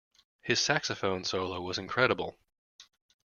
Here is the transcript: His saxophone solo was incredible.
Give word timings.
His 0.41 0.59
saxophone 0.59 1.25
solo 1.25 1.61
was 1.61 1.77
incredible. 1.77 2.35